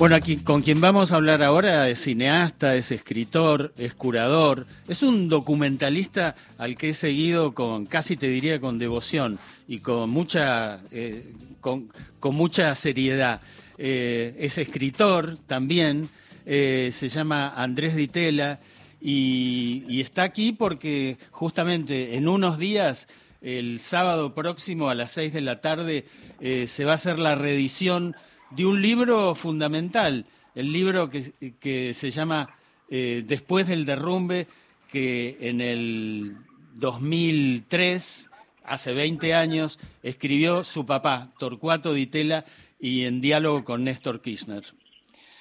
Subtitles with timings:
[0.00, 5.02] Bueno, aquí con quien vamos a hablar ahora es cineasta, es escritor, es curador, es
[5.02, 10.78] un documentalista al que he seguido con, casi te diría, con devoción y con mucha,
[10.92, 11.90] eh, con,
[12.26, 13.40] mucha seriedad.
[13.76, 16.08] Eh, es escritor también,
[16.46, 18.60] eh, se llama Andrés Ditela
[19.00, 23.08] y, y está aquí porque justamente en unos días,
[23.42, 26.04] el sábado próximo a las seis de la tarde,
[26.40, 28.14] se va a hacer la reedición
[28.50, 30.24] de un libro fundamental,
[30.54, 32.48] el libro que, que se llama
[32.88, 34.46] eh, Después del derrumbe,
[34.90, 36.36] que en el
[36.74, 38.30] 2003,
[38.64, 42.44] hace 20 años, escribió su papá, Torcuato Ditela,
[42.80, 44.62] y en diálogo con Néstor Kirchner.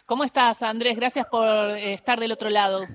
[0.05, 0.95] ¿Cómo estás, Andrés?
[0.95, 2.87] Gracias por estar del otro lado.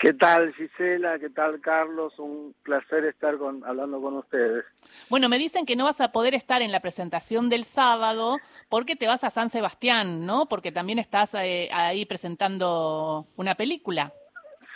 [0.00, 1.18] ¿Qué tal Gisela?
[1.18, 2.18] ¿Qué tal Carlos?
[2.18, 4.64] Un placer estar con, hablando con ustedes.
[5.10, 8.38] Bueno, me dicen que no vas a poder estar en la presentación del sábado
[8.70, 10.46] porque te vas a San Sebastián, ¿no?
[10.46, 14.10] Porque también estás eh, ahí presentando una película.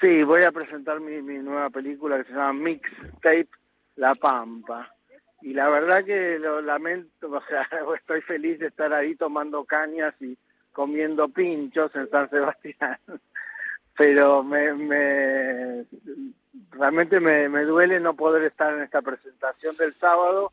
[0.02, 3.48] Sí, voy a presentar mi, mi nueva película que se llama Mixtape
[3.96, 4.92] La Pampa.
[5.40, 7.66] Y la verdad que lo lamento, o sea,
[7.98, 10.36] estoy feliz de estar ahí tomando cañas y
[10.72, 12.98] comiendo pinchos en San Sebastián
[13.96, 15.84] pero me, me
[16.70, 20.52] realmente me, me duele no poder estar en esta presentación del sábado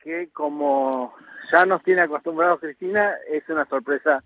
[0.00, 1.14] que como
[1.52, 4.22] ya nos tiene acostumbrados Cristina es una sorpresa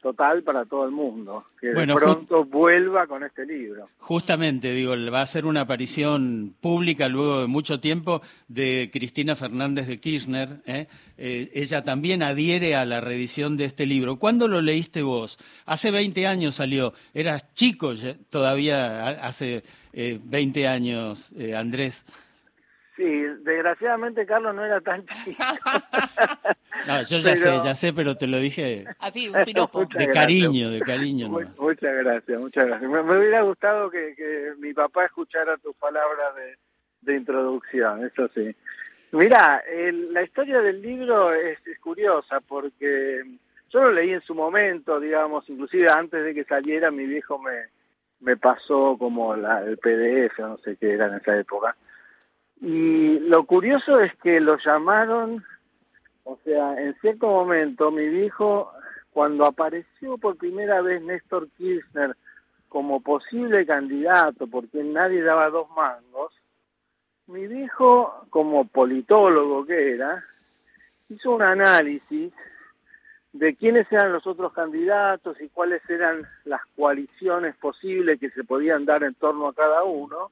[0.00, 3.88] total para todo el mundo, que de pronto vuelva con este libro.
[3.98, 9.86] Justamente, digo, va a ser una aparición pública luego de mucho tiempo de Cristina Fernández
[9.86, 10.60] de Kirchner.
[10.66, 10.86] ¿eh?
[11.16, 14.18] Eh, ella también adhiere a la revisión de este libro.
[14.18, 15.38] ¿Cuándo lo leíste vos?
[15.66, 17.92] Hace 20 años salió, eras chico
[18.30, 19.62] todavía, hace
[19.92, 22.04] eh, 20 años, eh, Andrés.
[22.98, 25.40] Sí, desgraciadamente Carlos no era tan chico.
[26.88, 29.84] no, yo ya sé, ya sé, pero te lo dije Así, un piropo.
[29.84, 31.28] de cariño, de cariño.
[31.28, 32.90] muchas gracias, muchas gracias.
[32.90, 36.34] Me, hubiera gustado que, mi papá escuchara tus palabras
[37.02, 38.52] de, introducción, eso sí.
[39.12, 39.62] Mira,
[40.10, 43.22] la historia del libro es, curiosa porque
[43.70, 47.68] yo lo leí en su momento, digamos, inclusive antes de que saliera mi viejo me,
[48.18, 51.76] me pasó como la, el PDF, no sé qué era en esa época
[52.60, 55.44] y lo curioso es que lo llamaron,
[56.24, 58.72] o sea, en cierto momento mi viejo,
[59.12, 62.16] cuando apareció por primera vez Néstor Kirchner
[62.68, 66.32] como posible candidato, porque nadie daba dos mangos,
[67.26, 70.24] mi viejo, como politólogo que era,
[71.08, 72.32] hizo un análisis
[73.32, 78.84] de quiénes eran los otros candidatos y cuáles eran las coaliciones posibles que se podían
[78.84, 80.30] dar en torno a cada uno,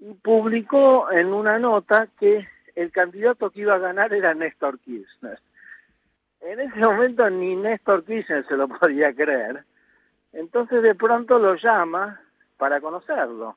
[0.00, 5.38] y publicó en una nota que el candidato que iba a ganar era Néstor Kirchner.
[6.40, 9.64] En ese momento ni Néstor Kirchner se lo podía creer.
[10.32, 12.20] Entonces de pronto lo llama
[12.56, 13.56] para conocerlo.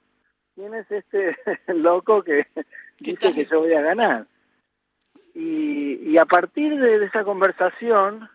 [0.55, 1.37] ¿Quién es este
[1.67, 2.45] loco que
[2.99, 4.27] dice que yo voy a ganar?
[5.35, 8.29] Y, a partir de, esa conversación,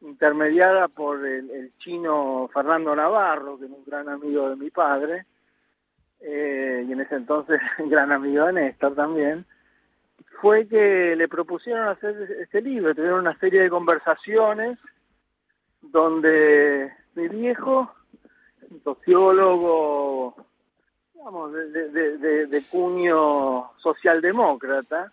[0.00, 5.24] intermediada por el, el, chino Fernando Navarro, que es un gran amigo de mi padre,
[6.20, 9.44] eh, y en ese entonces gran amigo de Néstor también,
[10.40, 14.78] fue que le propusieron hacer este libro, tuvieron una serie de conversaciones
[15.80, 17.90] donde mi viejo,
[18.84, 20.34] sociólogo,
[21.14, 25.12] digamos, de, de, de, cuño socialdemócrata,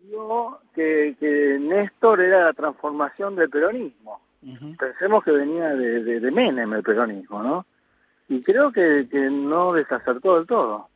[0.00, 4.20] vio que, que Néstor era la transformación del peronismo.
[4.78, 7.66] Pensemos que venía de Menem el peronismo, ¿no?
[8.30, 10.88] Y creo que, no desacertó del todo.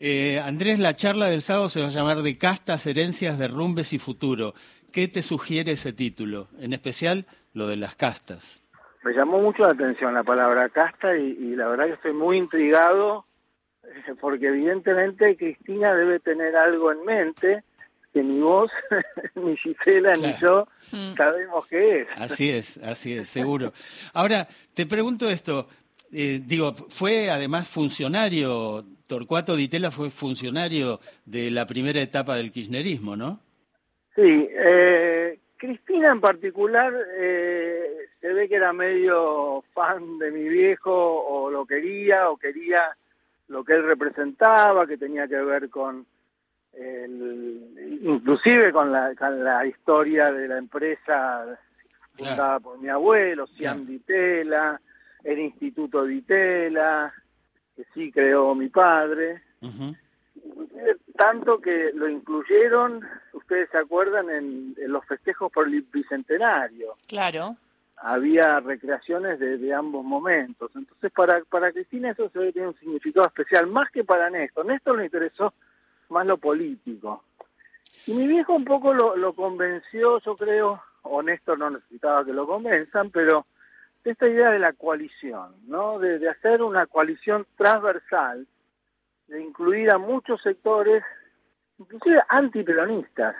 [0.00, 3.98] Eh, Andrés, la charla del sábado se va a llamar de castas, herencias, derrumbes y
[3.98, 4.54] futuro.
[4.90, 6.48] ¿Qué te sugiere ese título?
[6.58, 8.62] En especial lo de las castas.
[9.04, 13.26] Me llamó mucho la atención la palabra casta y, la verdad que estoy muy intrigado
[13.82, 17.64] eh, porque evidentemente Cristina debe tener algo en mente
[18.12, 18.70] que ni vos,
[19.34, 21.16] ni Gisela, ni yo mm.
[21.16, 22.08] sabemos qué es.
[22.16, 23.72] Así es, así es, seguro.
[24.12, 25.66] Ahora, te pregunto esto,
[26.12, 33.16] eh, digo, fue además funcionario, Torcuato Ditela fue funcionario de la primera etapa del kirchnerismo,
[33.16, 33.40] ¿no?
[34.14, 40.92] Sí, eh, Cristina en particular eh, se ve que era medio fan de mi viejo
[40.92, 42.94] o lo quería o quería
[43.48, 46.04] lo que él representaba, que tenía que ver con
[46.74, 51.58] el, inclusive con la, con la historia de la empresa
[52.16, 54.78] fundada por mi abuelo, Cian Ditela,
[55.24, 57.12] el Instituto Vitela,
[57.76, 59.42] que sí creó mi padre,
[61.16, 63.00] tanto que lo incluyeron,
[63.32, 66.92] ustedes se acuerdan, en, los festejos por el Bicentenario.
[67.06, 67.56] Claro.
[67.96, 70.70] había recreaciones de, ambos momentos.
[70.74, 74.66] Entonces, para, para Cristina eso se ve tiene un significado especial, más que para Néstor.
[74.66, 75.54] Néstor le interesó
[76.08, 77.22] más lo político.
[78.06, 82.32] Y mi viejo un poco lo, lo convenció, yo creo, o Néstor no necesitaba que
[82.32, 83.46] lo convenzan, pero
[84.04, 85.98] de esta idea de la coalición, ¿no?
[85.98, 88.46] De, de hacer una coalición transversal,
[89.28, 91.02] de incluir a muchos sectores,
[91.78, 93.36] inclusive antiperonistas.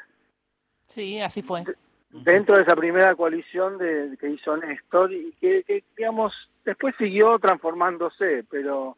[0.86, 1.64] Sí, así fue
[2.12, 6.32] dentro de esa primera coalición de, que hizo Néstor y que, digamos,
[6.64, 8.96] después siguió transformándose, pero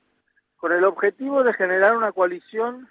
[0.57, 2.89] con el objetivo de generar una coalición,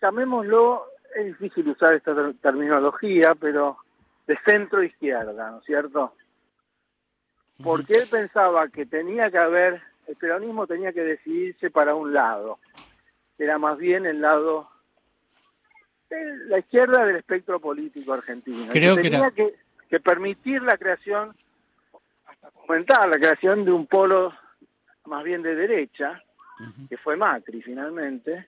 [0.00, 3.78] llamémoslo, es difícil usar esta terminología, pero
[4.26, 6.14] de centro-izquierda, ¿no es cierto?
[7.62, 12.58] Porque él pensaba que tenía que haber, el peronismo tenía que decidirse para un lado,
[13.38, 14.68] era más bien el lado
[16.46, 18.70] la izquierda del espectro político argentino.
[18.70, 21.34] Creo que, tenía que, permitir la creación,
[22.26, 24.32] hasta fomentar la creación de un polo
[25.06, 26.22] más bien de derecha,
[26.88, 28.46] que fue Macri finalmente,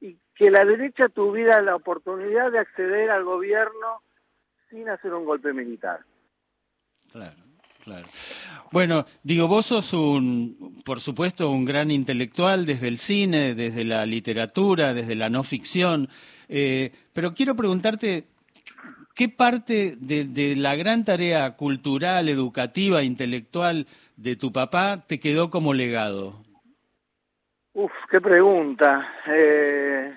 [0.00, 4.02] y que la derecha tuviera la oportunidad de acceder al gobierno
[4.70, 6.00] sin hacer un golpe militar.
[7.10, 7.51] Claro.
[7.82, 8.06] Claro.
[8.70, 14.06] Bueno, digo, vos sos un, por supuesto, un gran intelectual desde el cine, desde la
[14.06, 16.08] literatura, desde la no ficción,
[16.48, 18.26] eh, pero quiero preguntarte,
[19.16, 23.86] ¿qué parte de, la gran tarea cultural, educativa, intelectual
[24.16, 26.36] de tu papá te quedó como legado?
[27.74, 29.08] Uf, qué pregunta.
[29.26, 30.14] Eh,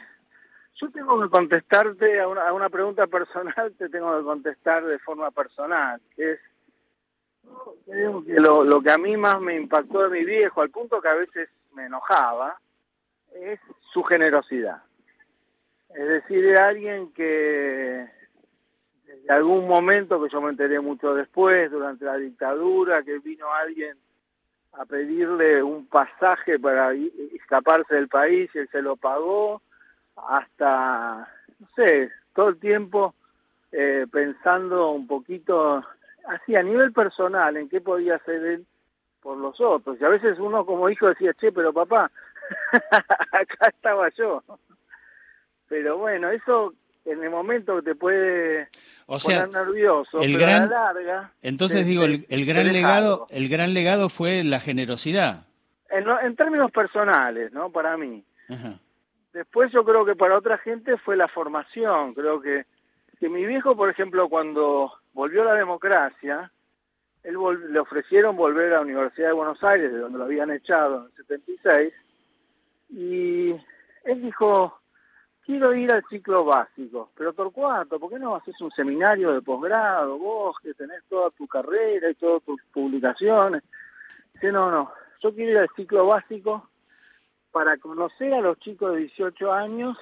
[0.80, 5.00] yo tengo que contestarte a una, a una pregunta personal, te tengo que contestar de
[5.00, 6.40] forma personal, que es
[7.86, 11.08] Que lo, lo que a mí más me impactó de mi viejo, al punto que
[11.08, 12.60] a veces me enojaba,
[13.34, 13.60] es
[13.94, 14.82] su generosidad.
[15.90, 18.08] Es decir, de alguien que
[19.06, 23.98] desde algún momento, que yo me enteré mucho después, durante la dictadura, que vino alguien
[24.74, 29.62] a pedirle un pasaje para escaparse del país y él se lo pagó,
[30.16, 33.16] hasta, no sé, todo el tiempo
[33.72, 35.84] eh, pensando un poquito
[36.28, 38.66] así a nivel personal en qué podía hacer él
[39.22, 39.98] por los otros.
[40.00, 42.12] Y a veces uno como hijo decía, che, pero papá,
[43.32, 44.44] acá estaba yo.
[45.68, 46.74] Pero bueno, eso
[47.06, 48.68] en el momento te puede
[49.06, 51.32] o poner nervioso, el pero gran, a la larga...
[51.42, 55.46] Entonces digo, el, gran legado el gran legado fue la generosidad.
[55.90, 57.72] En, en términos personales, ¿no?
[57.72, 58.24] Para mí.
[59.34, 62.14] Después yo creo que para otra gente fue la formación.
[62.14, 62.66] Creo que,
[63.20, 66.52] que mi viejo, por ejemplo, cuando volvió la democracia,
[67.24, 67.38] él
[67.72, 71.06] le ofrecieron volver a la Universidad de Buenos Aires, de donde lo habían echado en
[71.06, 71.94] el 76,
[72.90, 73.52] y
[74.04, 74.78] él dijo,
[75.46, 80.20] quiero ir al ciclo básico, pero Torcuato, ¿por qué no haces un seminario de posgrado,
[80.20, 83.64] vos que tenés toda tu carrera y todas tus publicaciones?
[84.34, 84.92] Dice, no, no,
[85.24, 86.70] yo quiero ir al ciclo básico
[87.52, 89.98] para conocer a los chicos de 18 años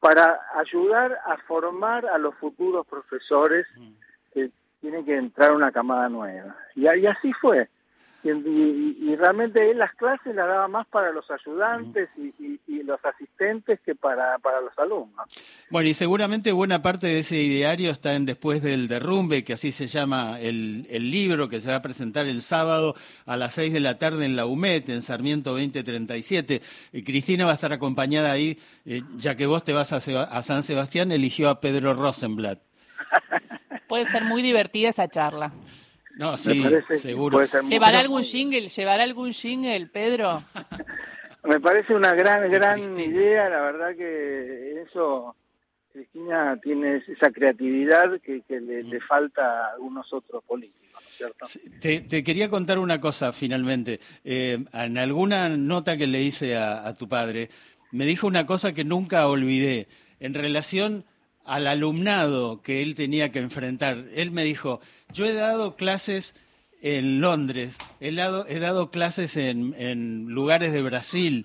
[0.00, 3.90] para ayudar a formar a los futuros profesores mm.
[4.32, 4.50] que
[4.80, 6.56] tienen que entrar una camada nueva.
[6.74, 7.68] Y, así fue.
[8.22, 12.30] Y, realmente él las clases las daba más para los ayudantes y,
[12.82, 15.26] los asistentes que para, para los alumnos.
[15.70, 19.70] Bueno, y seguramente buena parte de ese ideario está en Después del Derrumbe, que así
[19.70, 22.94] se llama el, el libro que se va a presentar el sábado
[23.26, 26.60] a las seis de la tarde en la UMET, en Sarmiento 2037.
[26.92, 30.42] Y Cristina va a estar acompañada ahí, eh, ya que vos te vas a, a
[30.42, 32.60] San Sebastián, eligió a Pedro Rosenblatt.
[33.88, 35.52] Puede ser muy divertida esa charla.
[36.20, 36.62] No, sí,
[36.92, 37.40] seguro.
[37.66, 38.68] ¿Llevará algún jingle?
[38.68, 40.42] ¿Llevará algún jingle, Pedro?
[41.44, 43.48] me parece una gran, gran idea.
[43.48, 45.34] La verdad que eso,
[45.90, 49.00] Cristina tiene esa creatividad que, le, mm.
[49.08, 51.46] falta a algunos otros políticos, ¿cierto?
[51.80, 53.98] Te, quería contar una cosa finalmente.
[54.22, 57.48] Eh, en alguna nota que le hice a tu padre,
[57.92, 61.06] me dijo una cosa que nunca olvidé en relación
[61.44, 63.96] al alumnado que él tenía que enfrentar.
[64.14, 64.80] Él me dijo,
[65.12, 66.34] yo he dado clases
[66.82, 71.44] en Londres, he dado, he dado clases en, lugares de Brasil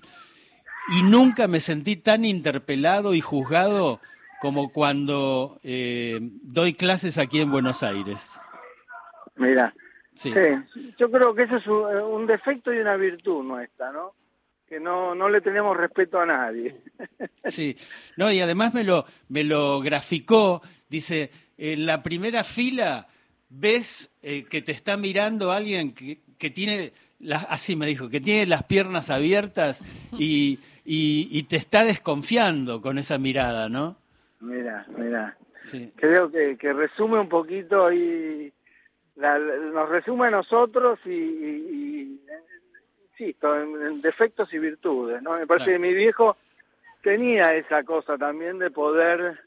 [0.96, 4.00] y nunca me sentí tan interpelado y juzgado
[4.40, 8.38] como cuando eh, doy clases aquí en Buenos Aires.
[9.36, 9.74] Mira,
[10.14, 10.32] sí.
[10.98, 14.14] yo creo que eso es un defecto y una virtud nuestra, ¿no?
[14.68, 16.76] Que no, no le tenemos respeto a nadie.
[17.44, 17.76] Sí,
[18.16, 23.06] no, y además me lo, me lo graficó, dice, en la primera fila
[23.48, 28.20] ves eh, que te está mirando alguien que, que tiene, las, así me dijo, que
[28.20, 29.84] tiene las piernas abiertas
[30.18, 33.96] y, y, te está desconfiando con esa mirada, ¿no?
[34.40, 35.36] Mira, mira.
[35.62, 35.92] Sí.
[35.94, 38.52] Creo que, que resume un poquito ahí
[39.16, 42.20] nos resume a nosotros y, y,
[43.18, 45.22] insisto, en, defectos y virtudes.
[45.22, 45.32] ¿no?
[45.32, 46.36] Me parece que mi viejo
[47.02, 49.38] tenía esa cosa también de poder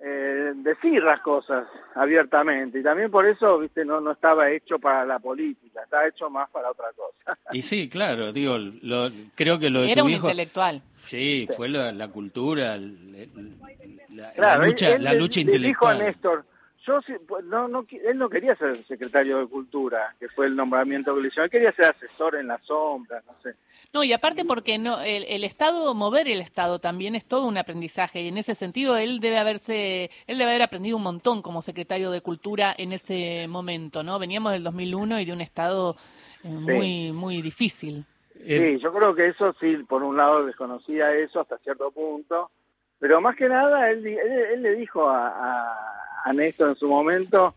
[0.00, 5.06] eh, decir las cosas abiertamente y también por eso viste no no estaba hecho para
[5.06, 9.70] la política estaba hecho más para otra cosa y sí claro digo lo, creo que
[9.70, 15.68] lo de era tu un intelectual sí fue la, cultura la, lucha la lucha intelectual
[15.68, 16.44] dijo a Néstor
[16.86, 21.14] yo pues, no, no, él no quería ser secretario de Cultura, que fue el nombramiento
[21.14, 23.54] que le hicieron, él quería ser asesor en la sombra, no sé.
[23.92, 28.22] No, y aparte porque no el, Estado, mover el Estado también es todo un aprendizaje,
[28.22, 32.10] y en ese sentido él debe haberse, él debe haber aprendido un montón como secretario
[32.10, 34.18] de Cultura en ese momento, ¿no?
[34.18, 35.96] Veníamos del 2001 y de un Estado
[36.42, 38.04] eh, muy, muy difícil.
[38.34, 42.50] Sí, eh, yo creo que eso sí, por un lado desconocía eso hasta cierto punto,
[42.98, 47.54] pero más que nada él, él, le dijo a a Néstor en su momento,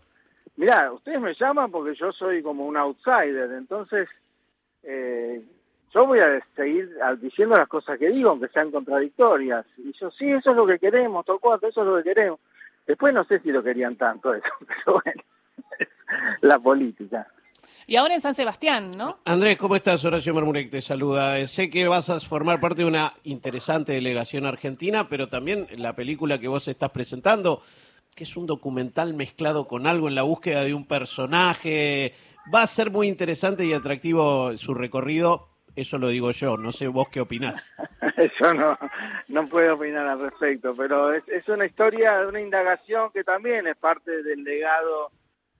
[0.55, 4.09] mirá, ustedes me llaman porque yo soy como un outsider, entonces
[4.83, 5.41] eh,
[5.93, 6.89] yo voy a seguir
[7.21, 9.65] diciendo las cosas que digo, aunque sean contradictorias.
[9.77, 12.39] Y yo, sí, eso es lo que queremos, Torcuato, eso es lo que queremos.
[12.85, 15.23] Después no sé si lo querían tanto eso, pero bueno,
[16.41, 17.27] la política.
[17.85, 19.19] Y ahora en San Sebastián, ¿no?
[19.23, 20.03] Andrés, ¿cómo estás?
[20.03, 21.45] Horacio Marmurek te saluda.
[21.47, 26.39] Sé que vas a formar parte de una interesante delegación argentina, pero también la película
[26.39, 27.61] que vos estás presentando
[28.17, 32.13] que es un documental mezclado con algo en la búsqueda de un personaje.
[32.53, 36.87] Va a ser muy interesante y atractivo su recorrido, eso lo digo yo, no sé
[36.87, 37.75] vos qué opinás.
[38.17, 38.75] Eso no,
[39.27, 43.77] no puedo opinar al respecto, pero es, es una historia, una indagación que también es
[43.77, 45.11] parte del legado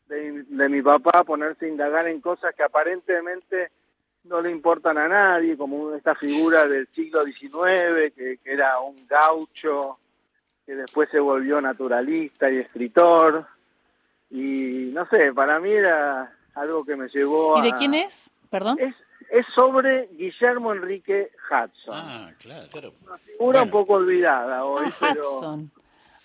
[0.08, 3.70] de, de, mi papá, ponerse a indagar en cosas que aparentemente
[4.24, 8.96] no le importan a nadie, como esta figura del siglo XIX, que, que era un
[9.08, 10.00] gaucho
[10.68, 13.48] que después se volvió naturalista y escritor.
[14.30, 17.60] Y no sé, para mí era algo que me llevó a...
[17.60, 18.30] ¿Y de quién es?
[18.50, 18.78] Perdón.
[18.78, 18.94] Es,
[19.32, 21.94] es sobre Guillermo Enrique Hudson.
[21.96, 22.94] Ah, claro.
[23.06, 25.72] Una figura un poco olvidada hoy, ah, Hudson.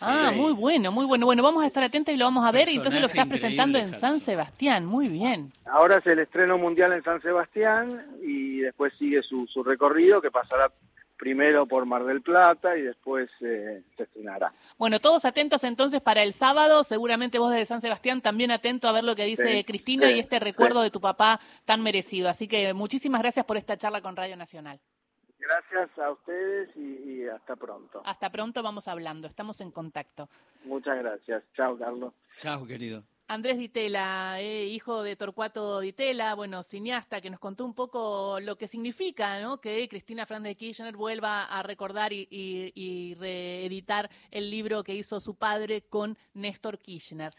[0.00, 1.26] Ah, muy bueno, muy bueno.
[1.26, 2.68] Bueno, vamos a estar atentos y lo vamos a ver.
[2.68, 4.84] Y entonces lo estás presentando en San Sebastián.
[4.84, 5.52] Muy bien.
[5.66, 10.32] Ahora es el estreno mundial en San Sebastián y después sigue su, su recorrido que
[10.32, 10.72] pasará
[11.22, 14.52] primero por Mar del Plata y después eh, se estrenará.
[14.76, 18.92] Bueno, todos atentos entonces para el sábado, seguramente vos desde San Sebastián también atento a
[18.92, 22.28] ver lo que dice Cristina y este recuerdo de tu papá tan merecido.
[22.28, 24.80] Así que muchísimas gracias por esta charla con Radio Nacional.
[25.38, 28.02] Gracias a ustedes y, hasta pronto.
[28.04, 30.28] Hasta pronto vamos hablando, estamos en contacto.
[30.64, 31.44] Muchas gracias.
[31.54, 32.12] Chao, Carlos.
[32.36, 33.04] Chao, querido.
[33.32, 38.58] Andrés Ditela, eh, hijo de Torcuato Ditela, bueno, cineasta, que nos contó un poco lo
[38.58, 44.84] que significa que Cristina Fernández de Kirchner vuelva a recordar y, y reeditar el libro
[44.84, 47.30] que hizo su padre con Néstor Kirchner.